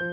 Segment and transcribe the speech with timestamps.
[0.00, 0.06] 大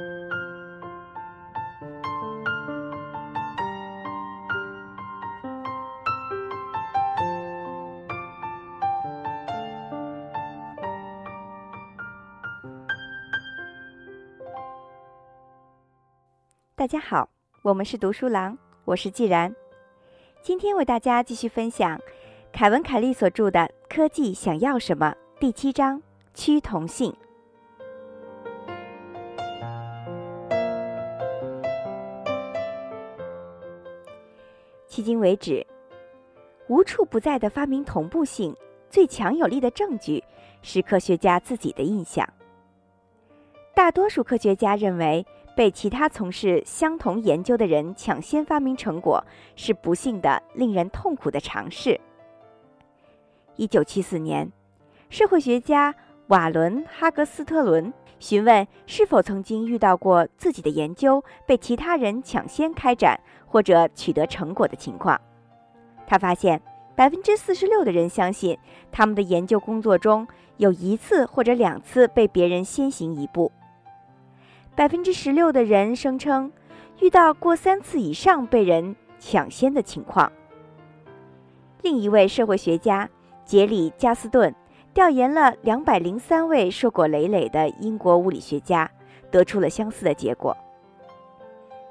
[16.86, 17.30] 家好，
[17.62, 19.56] 我们是读书郎，我是既然。
[20.42, 21.98] 今天为大家继续分享
[22.52, 26.02] 凯文·凯利所著的《科技想要什么》第七章
[26.36, 27.16] “趋同性”。
[34.98, 35.64] 迄今为止，
[36.68, 38.56] 无处不在的发明同步性，
[38.90, 40.24] 最强有力的证据
[40.64, 42.28] 是科学家自己的印象。
[43.76, 45.24] 大多数科学家认为。
[45.56, 49.26] 被其他从事相同研究的人抢先发明成果，
[49.56, 52.00] 是不幸的、令人痛苦的尝试。
[53.56, 54.52] 一九七四年，
[55.10, 55.96] 社会学家
[56.28, 65.20] 瓦伦·哈格斯特伦询问是否曾经遇到过自己的研究被其他人抢先开展或者取得成果的情况。
[66.06, 66.62] 他发现，
[66.96, 68.58] 百分之四十六的人相信
[68.92, 73.52] 他们的研究工作中有一次或者两次被别人先行一步。
[74.76, 76.52] 百分之十六的人声称
[77.00, 80.32] 遇到过三次以上被人抢先的情况。
[81.82, 83.10] 另一位社会学家
[83.46, 84.54] 杰里·加斯顿
[84.94, 88.90] 调研了两百零三位硕果累累的英国物理学家，
[89.30, 90.56] 得出了相似的结果。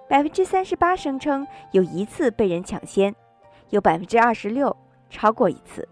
[0.08, 3.14] 百分之三十八声称有一次被人抢先，
[3.70, 4.74] 有百分之二十六
[5.10, 5.86] 超过一次。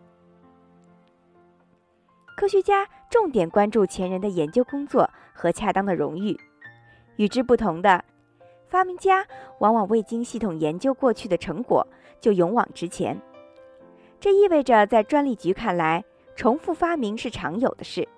[2.37, 6.39] 科学家重点关注前人的研究工作和恰当的荣誉。
[7.17, 8.05] 与之不同的，
[8.69, 9.25] 发明家
[9.59, 11.87] 往往未经系统研究过去的成果
[12.21, 13.21] 就勇往直前。
[14.21, 18.09] 这意味着，在专利局看来，重复发明是常有的事。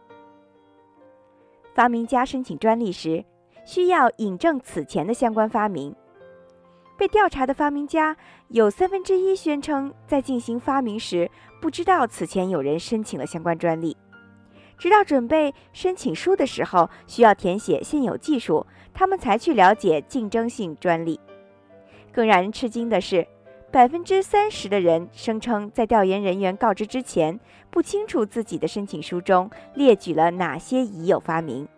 [1.75, 3.23] 发明家申请专利时，
[3.67, 5.95] 需要引证此前的相关发明。
[6.97, 8.17] 被调查的发明家
[8.49, 13.95] 有三分之一宣称，在进行发明时不知道此前有人申请了相关专利。
[14.79, 21.21] 直到准备申请书的时候，需要填写现有技术，他们才去了解竞争性专利。
[22.13, 23.27] 更让人吃惊的是，
[23.71, 27.39] 百分之三十的人声称在调研人员告知之前，
[27.71, 31.69] 不清楚自己的申请书中列举了哪些已有发明。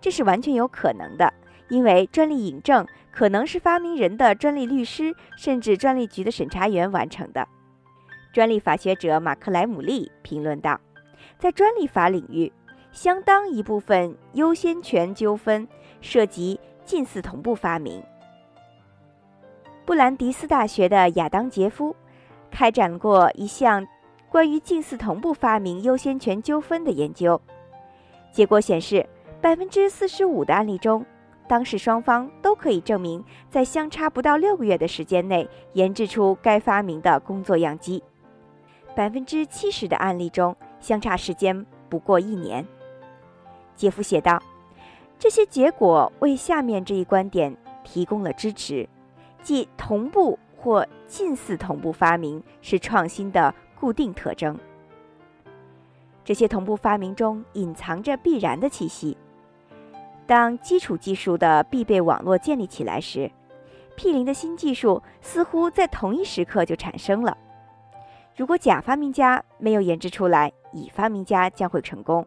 [0.00, 1.32] 这是完全有可能的，
[1.68, 7.46] 因为专利引证可能是发明人的专利律师甚至专利局的审查员完成的。
[8.32, 10.80] 专利法学者马克莱姆利评论道。
[11.38, 12.52] 在专利法领域，
[12.92, 15.66] 相当一部分优先权纠纷
[16.00, 18.02] 涉及近似同步发明。
[19.86, 21.96] 布兰迪斯大学的亚当·杰夫
[22.50, 23.86] 开展过一项
[24.28, 27.40] 关于近似同步发明优先权纠纷的研究，
[28.32, 29.04] 结果显示，
[29.40, 31.04] 百分之四十五的案例中，
[31.48, 38.02] 当事双方都可以证明在相差不到六个月的时间内研制出该发明的工作样机；
[38.94, 42.66] 百分之七十的案例中，相差时间不过一年，
[43.74, 44.42] 杰夫写道
[45.18, 48.86] ：“这些结果为下面这一观点提供了支持，
[49.42, 54.58] 即同步或近似同步发明是创新的固定特征。
[56.26, 59.16] 这些同步发明中隐藏着必然的气息。
[60.30, 63.28] 当基础技术的必备网络建立起来时
[63.96, 67.36] ，，P 零的新技术似乎在同一时刻就产生了。
[68.36, 72.24] 如果甲发明家没有研制出来，乙发明家将会成功，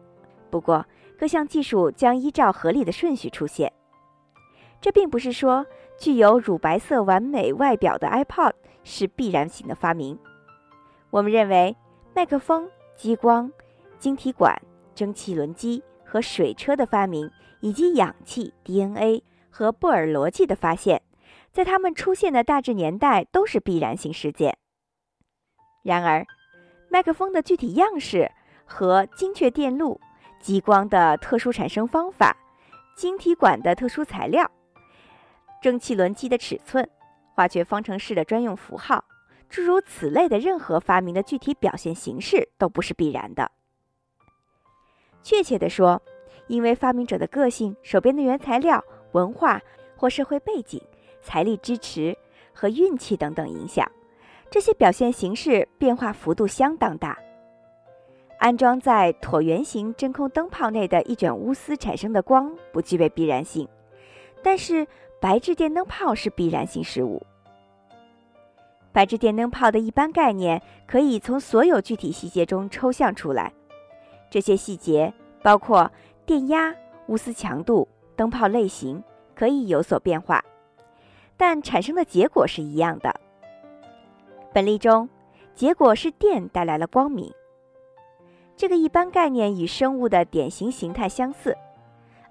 [0.50, 0.84] 不过
[1.18, 3.72] 各项技术将依照合理的顺序出现。
[4.82, 5.64] 这并不是说
[5.98, 10.18] 具有乳白色完美外表的 iPod 是必然型的发明。
[11.08, 11.74] 我们认为，
[12.14, 13.50] 麦克风、激光、
[13.98, 14.54] 晶体管、
[14.94, 17.30] 蒸汽轮机和水车的发明，
[17.64, 21.00] 以及氧气、DNA 和布尔逻辑的发现，
[21.50, 24.58] 在它们出现的大致年代都是必然性事件。
[25.82, 26.26] 然而，
[26.90, 28.30] 麦克风的具体样式
[28.66, 29.98] 和精确电路、
[30.38, 32.36] 激光的特殊产生方法、
[32.94, 34.50] 晶体管的特殊材料、
[35.62, 36.86] 蒸汽轮机的尺寸、
[37.32, 39.02] 化学方程式的专用符号，
[39.48, 43.50] 诸如此类的任何发明的具体表现形式都不是必然的。
[45.22, 46.02] 确切地说，
[46.46, 48.82] 因为发明者的个性、手边的原材料、
[49.12, 49.60] 文化
[49.96, 50.80] 或社会背景、
[51.22, 52.16] 财力支持
[52.52, 53.90] 和运气等等影响。
[54.50, 57.18] 这些表现形式变化幅度相当大。
[58.38, 63.66] 安装在椭圆形真空灯泡内的一卷钨丝产生的光不具备必然性，
[64.42, 64.86] 但是
[65.20, 67.24] 白炽电灯泡是必然性事物。
[68.92, 73.52] 白炽电灯泡的一般概念可以从所有具体细节中抽象出来，
[74.30, 75.12] 这些细节
[75.42, 75.90] 包括
[76.26, 76.74] 电压、
[77.06, 77.86] 钨丝强度、
[78.16, 79.02] 灯泡类型
[79.34, 80.42] 可以有所变化，
[81.36, 83.14] 但产生的结果是一样的。
[84.52, 85.08] 本例中，
[85.54, 87.30] 结果是电带来了光明。
[88.56, 91.56] 这个一般概念与生物的典型形态相似，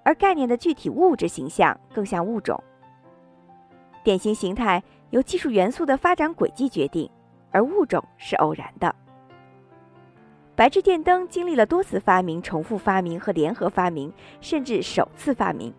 [0.04, 2.62] 而概念的具体物质形象更像物种。
[4.04, 4.82] 典型形态
[5.12, 7.10] 由技术元素的发展轨迹决定，
[7.52, 8.96] 而物种是偶然的。
[10.56, 15.74] 白炽电灯经历了多次发明、重复发明和联合发明，甚至首次发明。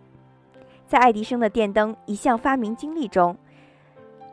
[0.85, 3.37] 在爱迪生的电灯一项发明经历中，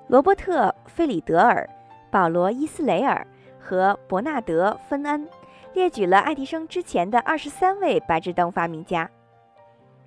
[0.08, 1.70] 罗伯特·费里德尔、
[2.10, 3.26] 保罗·伊斯雷尔
[3.60, 5.30] 和伯纳德·芬恩
[5.74, 9.08] 列举了爱迪生之前的二十三位白炽灯发明家。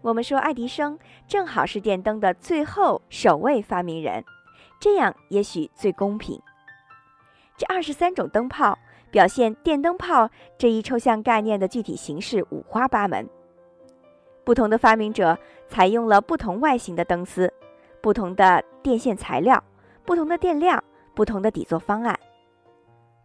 [0.03, 0.99] 我们说爱迪生
[1.29, 4.25] 正好是电灯的最后首位发明人，
[4.81, 6.43] 这样也许最公平。
[7.57, 8.77] 这二十三种灯泡。
[9.15, 10.29] 表现电灯泡
[10.59, 13.25] 这一抽象概念的具体形式五花八门，
[14.43, 15.39] 不同的发明者
[15.69, 17.49] 采用了不同外形的灯丝、
[18.01, 19.63] 不同的电线材料、
[20.05, 20.83] 不同的电量、
[21.15, 22.19] 不同的底座方案。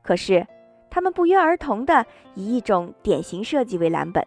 [0.04, 0.46] 可是，
[0.92, 4.24] 他们不约而同地以一种典型设计为蓝本。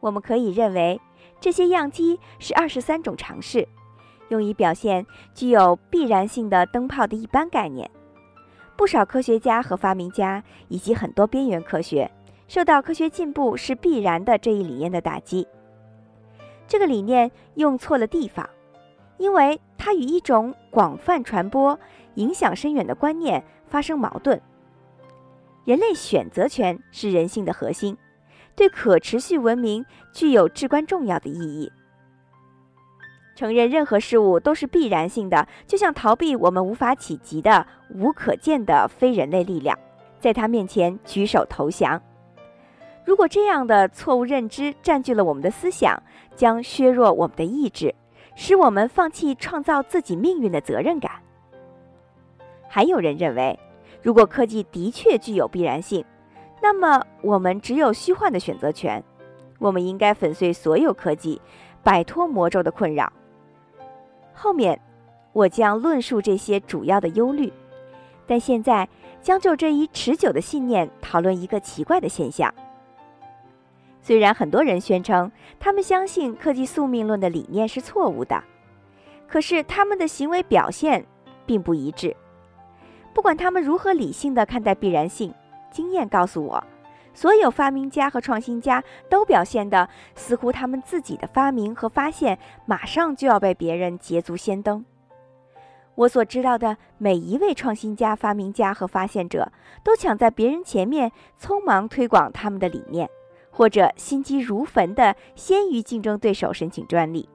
[0.00, 1.00] 我们可以认为，
[1.38, 3.68] 这些样机是二十三种尝试，
[4.30, 7.88] 用以表现具有必然性的灯泡的一般概念。
[8.76, 12.10] 不少科学家和发明家以及很多边缘科学
[12.48, 15.46] 受到科学进步是必然的这一理念的打击。
[16.66, 18.48] 这个理念用错了地方，
[19.18, 21.78] 因为它与一种广泛传播、
[22.14, 24.40] 影响深远的观念发生矛盾。
[25.64, 27.96] 人类选择权是人性的核心，
[28.56, 31.70] 对可持续文明具有至关重要的意义。
[33.42, 39.76] 承认任何事物都是必然性的，就像逃避我们无法企及的、无可见的非人类力量，
[40.20, 42.00] 在他面前举手投降。
[43.04, 46.00] 如果这样的错误认知占据了我们的思想，
[46.36, 47.92] 将削弱我们的意志，
[48.36, 51.10] 使我们放弃创造自己命运的责任感。
[52.68, 53.58] 还有人认为，
[54.02, 56.04] 如果科技的确具有必然性，
[56.62, 59.02] 那么我们只有虚幻的选择权。
[59.58, 61.42] 我们应该粉碎所有科技，
[61.82, 63.12] 摆脱魔咒的困扰。
[64.32, 64.80] 后面，
[65.32, 67.52] 我将论述这些主要的忧虑，
[68.26, 68.88] 但现在
[69.20, 72.52] 将就这一持久的信念讨论一个奇怪的现象。
[74.00, 75.30] 虽然很多人宣称
[75.60, 78.42] 他们相信科技宿命论的理念是错误的，
[79.28, 81.06] 可是他们的行为表现
[81.46, 82.16] 并不一致。
[83.14, 85.32] 不管他们如何理性的看待必然性，
[85.70, 86.64] 经验告诉我。
[87.14, 94.84] 所有发明家和创新家都表现的似乎他们自己的发明和发现马上就要被别人捷足先登。
[95.94, 99.52] 我所知道的每一位创新家、发明家和发现者
[99.84, 103.08] 都抢在别人前面，匆忙推广他们的理念，
[103.50, 107.28] 或者心急如焚地先于竞争对手申请专利，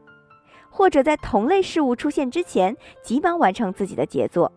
[0.72, 4.52] 或者在同类事物出现之前急忙完成自己的杰作。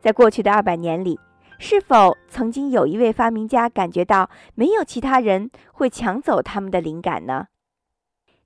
[0.00, 1.20] 在过去的二百年里。
[1.58, 7.46] 是否曾经有一位发明家感觉到没有其他人会抢走他们的灵感呢？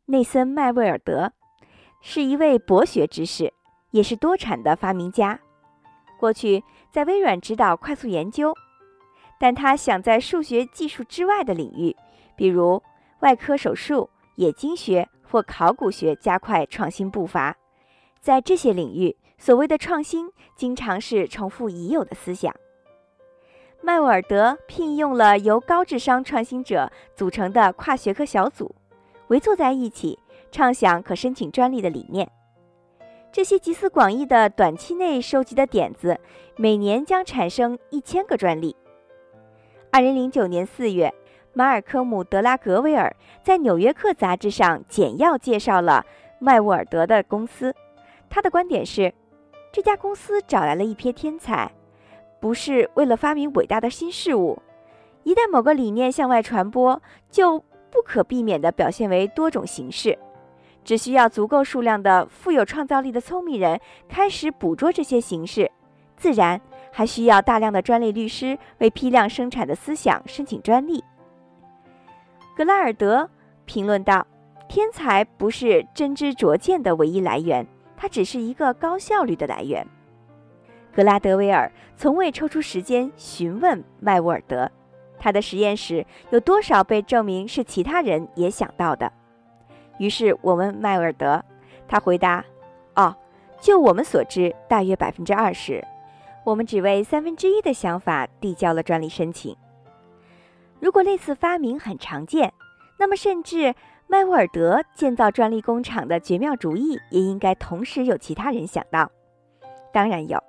[0.06, 1.32] 内森·麦威尔德
[2.00, 3.52] 是一位博学之士，
[3.90, 5.40] 也是多产的发明家。
[6.18, 8.54] 过去在微软指导快速研究，
[9.38, 11.96] 但他想在数学技术之外的领域，
[12.36, 12.82] 比如
[13.20, 17.56] 外科手术、冶金学或考古学，加快创新步伐。
[18.20, 22.54] 在这些领域，所谓的创新经常是重复已有的思想。
[23.80, 28.74] 麦沃尔德聘用了由高智商创新者组成的跨学科小组，
[29.28, 30.18] 围坐在一起，
[30.50, 32.28] 畅想可申请专利的理念。
[33.30, 36.18] 这些集思广益的短期内收集的点子，
[36.56, 38.74] 每年将产生一千个专利。
[39.92, 41.14] 二零零九年四月，
[41.52, 46.04] 马尔科姆·德拉格威尔在《纽约客》杂志上简要介绍了
[46.40, 47.74] 麦沃尔德的公司。
[48.28, 49.14] 他的观点是，
[49.72, 51.70] 这家公司找来了一批天才。
[52.40, 54.62] 不是为了发明伟大的新事物，
[55.24, 57.58] 一旦某个理念向外传播，就
[57.90, 60.18] 不可避免地表现为多种形式。
[60.84, 63.78] 只需要足够数量的富有创造力的聪明人
[64.08, 65.70] 开始捕捉这些形式，
[66.16, 66.58] 自然
[66.90, 71.04] 还需要大量的专利律师为批量生产的思想申请专利。
[72.56, 73.28] 格拉尔德
[73.66, 74.26] 评论道
[74.66, 77.66] ：“天才不是真知灼见的唯一来源，
[77.96, 79.86] 它只是一个高效率的来源。”
[80.94, 84.70] 格拉德威尔从未抽出时间询问麦沃尔德，
[85.18, 89.12] 他的实验室有多少被证明是其他人也想到的。
[89.98, 91.44] 于是我问麦沃尔德，
[91.86, 92.44] 他回答
[92.96, 93.14] ：“哦，
[93.60, 95.84] 就我们所知，大约百分之二十。
[96.44, 99.54] 我们只为三分之一的想法递交了专利申请。
[100.80, 102.52] 如果类似发明很常见，
[102.98, 103.74] 那么甚至
[104.06, 109.10] 麦沃尔德建造专利工厂的绝妙主意，也应该同时有其他人想到。
[109.92, 110.42] 当然有，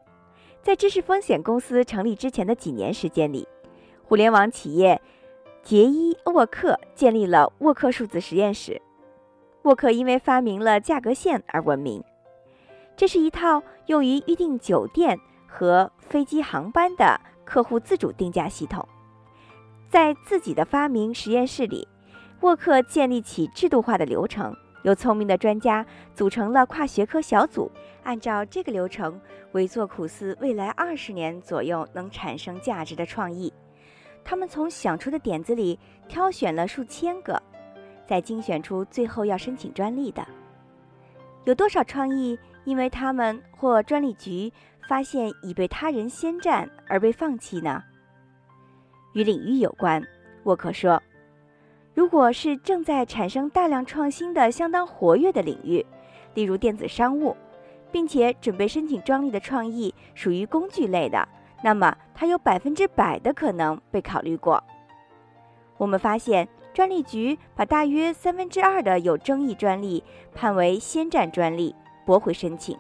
[0.62, 3.48] 在知识风险公司成立之前的几年时间里，
[4.04, 5.02] 互联网企业
[5.64, 8.82] 杰伊沃克建立了沃克数字实验室。
[9.64, 12.04] 沃克因为发明了价格线而闻名。
[12.96, 18.88] 这是一套用于预订酒店和飞机航班的客户自主定价系统。
[19.90, 21.88] 在自己的发明实验室里，
[22.42, 27.72] 沃克建立起制度化的流程，由聪明的专家组成了跨学科小组，
[28.04, 29.20] 按照这个流程
[29.52, 33.52] 为做苦思未来二十年左右能产生价值的创意。
[34.24, 37.42] 他们从想出的点子里挑选了数千个。
[38.08, 40.28] 再精选出最后要申请专利的，
[41.44, 44.52] 有多少创意因为他们或专利局
[44.88, 47.84] 发现已被他人先占而被放弃呢？
[49.14, 50.04] 与领域有关，
[50.46, 51.00] 沃克说，
[51.94, 55.86] 如果是正在产生大量创新的相当活跃的领域，
[56.34, 57.36] 例如电子商务，
[57.92, 61.28] 并且准备申请专利的创意属于工具类的，
[61.64, 64.64] 那么它有百分之百的可能被考虑过。
[65.78, 66.48] 我们发现。
[66.72, 70.02] 专利局把大约三分之二的有争议专利
[70.34, 72.78] 判为先占专利，驳回申请。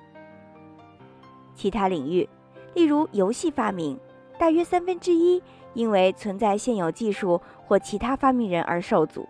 [1.56, 2.30] 其他领域，
[2.76, 4.00] 例如游戏发明，
[4.38, 5.42] 大约三分之一
[5.74, 9.30] 因为存在现有技术或其他发明人而受阻。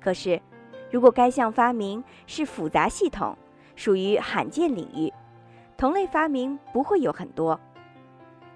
[0.00, 0.40] 可是，
[0.90, 3.38] 如果该项发明是复杂系统，
[3.76, 5.12] 属于罕见领域，
[5.76, 7.58] 同类发明不会有很多。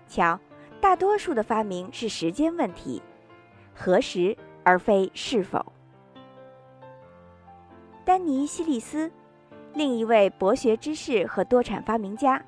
[0.09, 0.37] 瞧，
[0.81, 3.01] 大多数的发明是时间问题，
[3.73, 4.37] 何时？
[4.65, 5.65] 而非是否。
[8.05, 9.11] 丹尼·希利斯，
[9.75, 12.45] 另一位博学之士和多产发明家，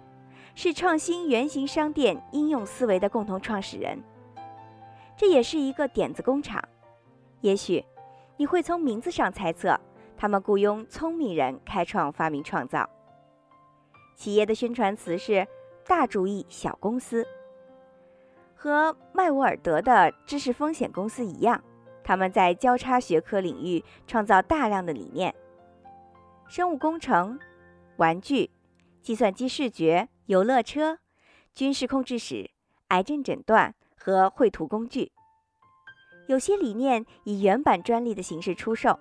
[0.56, 3.96] 是创新原型商店应用思维的共同创始人。
[5.16, 6.62] 这也是一个点子工厂。
[7.40, 7.84] 也许
[8.36, 9.78] 你会从名字上猜测，
[10.16, 12.88] 他们雇佣聪明人开创发明创造。
[14.16, 15.46] 企业的宣传词是
[15.86, 17.26] “大主意小公司”，
[18.54, 21.62] 和麦沃尔德的知识风险公司一样。
[22.02, 25.34] 他们在交叉学科领域创造大量的理念：
[26.48, 27.38] 生物工程、
[27.96, 28.50] 玩具、
[29.00, 30.98] 计算机视觉、游乐车、
[31.54, 32.50] 军事控制室、
[32.88, 35.10] 癌症诊断和绘图工具。
[36.26, 38.98] 有些理念以原版专利的形式出售，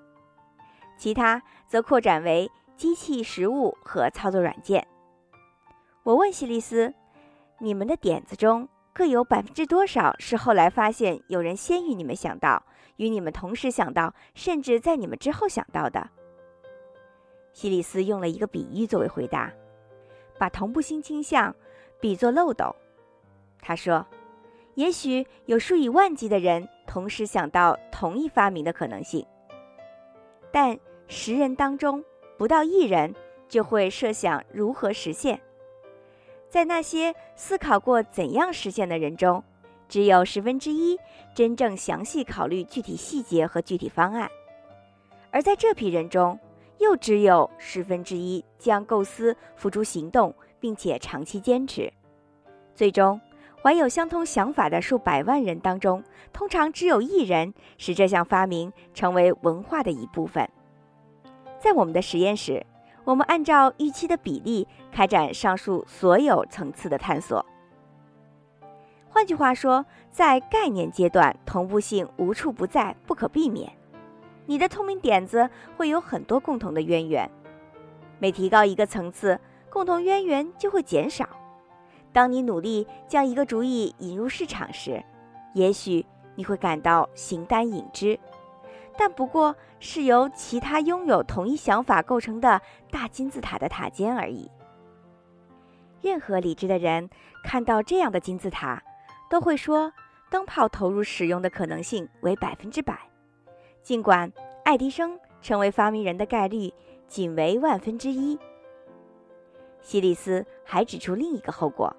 [0.98, 4.88] 其他则扩展为机器实物和操作软件。
[6.04, 6.94] 我问希利斯
[7.60, 12.64] ：“你们的点子中各有百分之多少是后来发现有人先于你们想到？”
[12.98, 16.12] 与你们同时想到，甚至在你们之后想到的，
[17.52, 19.52] 希利斯用了一个比喻作为回答，
[20.38, 21.54] 把同步性倾向
[22.00, 22.74] 比作漏斗。
[23.60, 24.06] 他说
[24.76, 29.26] ：“也许有数以万计的人同时想到同一发明的可能性，
[30.52, 30.78] 但
[31.08, 32.04] 十人当中
[32.38, 33.14] 不到一人
[33.48, 35.40] 就会设想如何实现。
[36.50, 39.44] 在那些思考过怎样实现的人中。”
[39.90, 40.98] 只有十分之一
[41.36, 44.28] 真正详细考虑具体细节和具体方案，
[45.30, 46.40] 而在这批人中，
[46.80, 51.94] 又只有十分之一将构思付诸行动，并且长期坚持。
[52.74, 53.22] 最终，
[53.64, 56.04] 怀有相同想法的数百万人当中，
[56.34, 60.50] 通常只有一人使这项发明成为文化的一部分。
[61.60, 62.66] 在我们的实验室，
[63.06, 67.46] 我们按照预期的比例开展上述所有层次的探索。
[69.08, 73.72] 换句话说，在概念阶段，同步性无处不在，不可避免。
[74.46, 77.32] 你的聪明点子会有很多共同的渊源，
[78.20, 79.40] 每提高一个层次，
[79.70, 81.26] 共同渊源就会减少。
[82.14, 85.04] 当你努力将一个主意引入市场时，
[85.54, 86.06] 也许
[86.36, 88.18] 你会感到形单影只，
[88.98, 94.50] 但不过是由其他拥有同一想法构成的大金字塔的塔尖而已。
[96.02, 97.10] 任何理智的人
[97.44, 98.82] 看到这样的金字塔。
[99.30, 99.92] 都会说
[100.30, 102.96] 灯泡投入使用的可能性为百分之百，
[103.82, 104.32] 尽管
[104.64, 106.72] 爱迪生成为发明人的概率
[107.08, 108.38] 仅为万分之一。
[109.82, 111.92] 希里斯还指出另一个后果：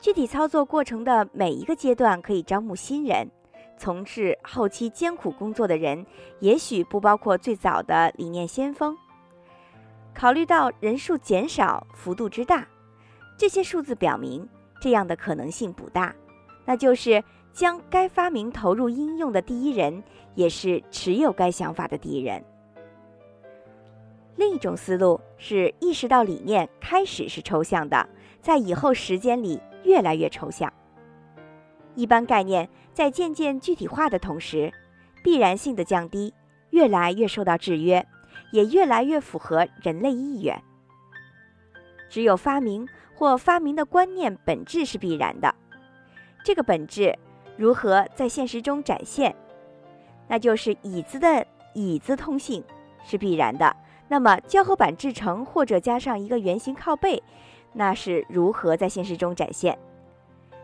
[0.00, 3.28] 具体操作过程的每一个阶段可以招募新人，
[3.76, 6.04] 从事后期艰苦工作的人
[6.40, 8.96] 也许不包括最早的理念先锋。
[10.14, 12.66] 考虑到人数减少幅度之大，
[13.36, 14.48] 这些数字表明。
[14.78, 16.14] 这样的可能性不大，
[16.66, 22.44] 那就是将该发明投入应用的第一人，也是持有该想法的第一人。
[24.36, 28.06] 另一种思路是意识到理念开始是抽象的，
[28.42, 30.70] 在以后时间里越来越抽象。
[31.94, 34.70] 一般概念在渐渐具体化的同时，
[35.22, 36.34] 必然性的降低，
[36.70, 38.06] 越来越受到制约，
[38.52, 40.60] 也越来越符合人类意愿。
[42.10, 45.54] 只有发明或发明的观念本质是必然的，
[46.44, 47.18] 这个本质
[47.56, 49.34] 如何在现实中展现？
[50.28, 52.62] 那就是椅子的椅子通性
[53.04, 53.74] 是必然的。
[54.08, 57.22] 那么胶合板制成或者加上一个圆形靠背，
[57.78, 59.78] 那是如何在现实中展现？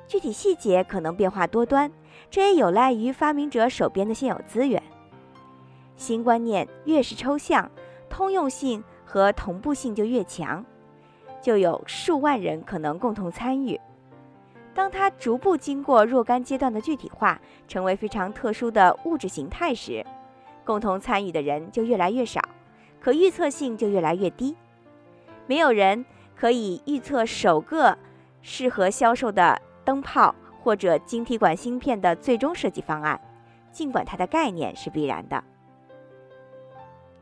[0.09, 1.93] 具体细节可能变化多端，
[2.31, 4.83] 这也有赖于发明者手边的现有资源。
[5.95, 7.71] 新观念越是抽象，
[8.09, 10.65] 通用性和同步性就越强，
[11.43, 13.79] 就有数万人可能共同参与。
[14.75, 17.39] 当它逐步经过若干阶段的具体化，
[17.69, 20.05] 成为非常特殊的物质形态时，
[20.65, 22.41] 共同参与的人就越来越少，
[22.99, 24.57] 可预测性就越来越低。
[25.47, 26.05] 没有人
[26.43, 27.97] 可以预测首个
[28.41, 33.21] 适合销售的灯泡或者晶体管芯片的最终设计方案，
[33.71, 35.45] 尽管它的概念是必然的。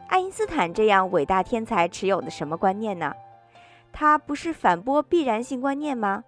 [0.08, 3.12] 爱因斯坦这样伟大天才持有的什么观念呢？
[3.92, 6.24] 他不是反驳必然性观念吗？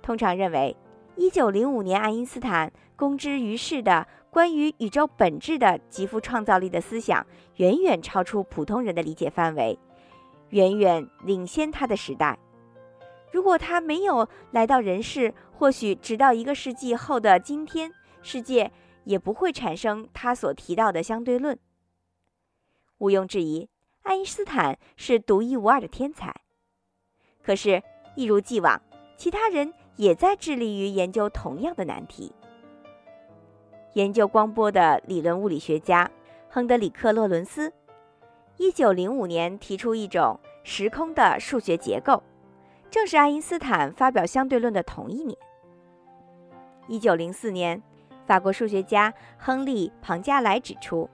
[0.00, 0.74] 通常认为，
[1.16, 7.26] 一九零五年爱因斯坦公之于世的关于宇宙本质的极富创造力的思想，
[7.56, 9.78] 远远超出普通人的理解范围，
[10.50, 12.38] 远远领先他的时代。
[13.32, 18.70] 如果他没有来到人世，或许直到一个世纪后的今天，世界
[19.04, 21.58] 也不会产生他所提到的相对论。
[22.98, 23.68] 毋庸置疑，
[24.02, 26.34] 爱因斯坦是独一无二的天才。
[27.42, 27.82] 可是，
[28.14, 28.80] 一如既往，
[29.16, 29.72] 其他人。
[29.96, 32.34] 也在致力于研究同样的难题。
[33.92, 36.10] 研究光波的理论物理学家
[36.48, 37.72] 亨德里克·洛伦斯，
[38.56, 42.22] 一九零五年提出一种时空的数学结构，
[42.90, 45.36] 正是爱因斯坦发表相对论的同一年。
[46.88, 47.82] 一九零四年，
[48.26, 51.08] 法国数学家亨利·庞加莱指出，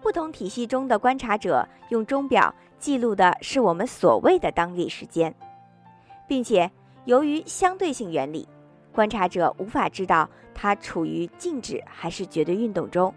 [0.00, 5.34] 不同体系中的观察者用钟表记录的是我们所谓的当地时间，
[6.26, 6.70] 并且。
[7.04, 8.46] 由于相对性原理，
[8.92, 13.14] 观察者无法知道它处于静止还是绝对运动中。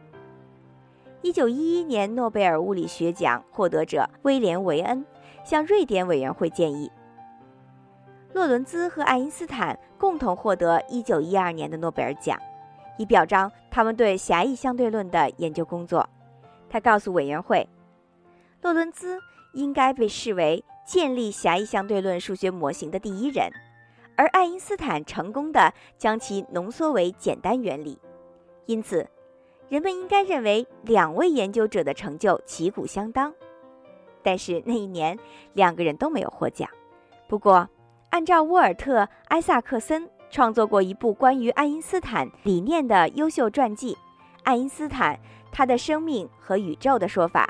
[1.24, 5.06] 一九一一年诺贝尔物理学奖获得者威廉·维恩
[5.44, 6.92] 向瑞典委员会建议，
[8.34, 12.40] 洛伦兹和爱因斯坦共同获得一九一二年的诺贝尔奖，
[12.98, 16.10] 以表彰他们对狭义相对论的研究工作。
[16.68, 17.70] 他告诉委员会，
[18.62, 19.20] 洛伦兹
[19.54, 23.48] 应该被视为建立狭义相对论数学模型的第一人。
[24.16, 28.00] 而爱因斯坦成功的将其浓缩为简单原理，
[28.66, 29.08] 因此，
[29.72, 33.34] 人们应该认为两位研究者的成就旗鼓相当。
[34.22, 35.18] 但是那一年，
[35.54, 36.70] 两个人都没有获奖。
[37.30, 37.70] 不过，
[38.10, 43.94] 按照沃尔特·埃萨克森创作过一部关于爱因斯坦理念的优秀传记
[44.44, 45.18] 《爱因斯坦：
[45.54, 47.50] 他的生命和宇宙》的说法。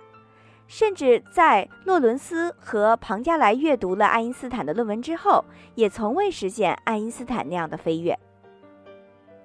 [0.68, 8.16] 甚至在洛伦斯和庞加莱阅读了爱因斯坦的论文之后，也从未实现爱因斯坦那样的飞跃。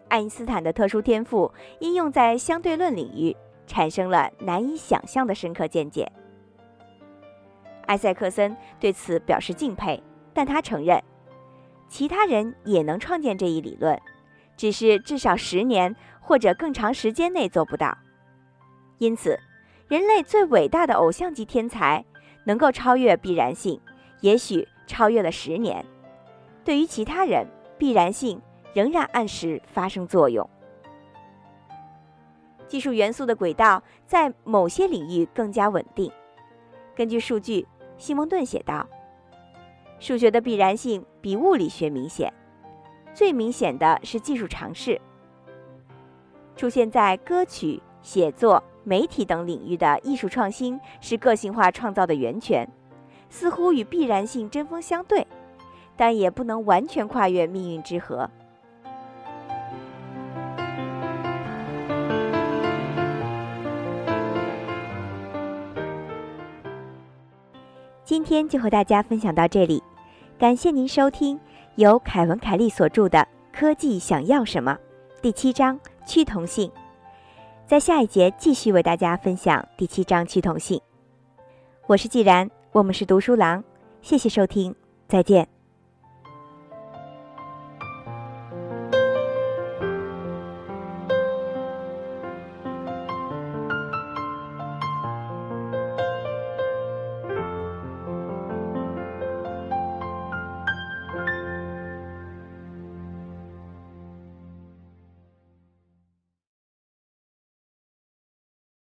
[0.09, 6.11] 爱因斯坦的特殊天赋应用在相对论领域，产生了难以想象的深刻见解。
[7.87, 11.03] 埃塞克森对此表示敬佩，但他承认，
[11.88, 14.01] 其他人也能创建这一理论，
[14.57, 17.97] 只是至少十年或者更长时间内做不到。
[18.99, 19.38] 因此。
[19.88, 22.05] 人类最伟大的偶像级天才
[22.42, 23.81] 能够超越必然性，
[24.21, 25.87] 也许超越了十年。
[26.64, 27.47] 对于其他人，
[27.79, 28.42] 必然性
[28.77, 30.47] 仍然按时发生作用。
[32.69, 36.12] 技术元素的轨道在某些领域更加稳定。
[36.95, 38.87] 根据数据，西蒙顿写道
[39.99, 42.31] ：“数学的必然性比物理学明显，
[43.15, 45.01] 最明显的是技术尝试
[46.55, 52.65] 出现在歌曲写作。”媒体等领域的艺术创新是个性化创造的源泉，
[53.29, 55.27] 似乎与必然性针锋相对，
[55.97, 58.31] 但也不能完全跨越命运之河。
[68.16, 69.83] 今天就和大家分享到这里，
[70.38, 71.38] 感谢您收听
[71.74, 73.18] 由凯文·凯利所著的
[73.52, 74.72] 《科技想要什么》
[75.20, 76.72] 第七章趋同性。
[77.66, 80.81] 在下一节继续为大家分享第七章趋同性。
[81.87, 83.62] 我是既然，我们是读书郎，
[84.00, 84.74] 谢谢收听，
[85.07, 85.56] 再见。